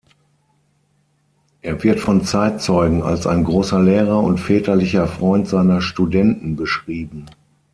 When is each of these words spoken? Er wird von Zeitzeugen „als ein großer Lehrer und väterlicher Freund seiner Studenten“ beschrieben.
Er 1.61 1.83
wird 1.83 1.99
von 1.99 2.23
Zeitzeugen 2.25 3.03
„als 3.03 3.27
ein 3.27 3.43
großer 3.43 3.79
Lehrer 3.83 4.19
und 4.19 4.39
väterlicher 4.39 5.05
Freund 5.05 5.47
seiner 5.47 5.79
Studenten“ 5.79 6.55
beschrieben. 6.55 7.27